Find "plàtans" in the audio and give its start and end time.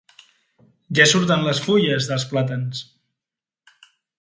2.33-2.85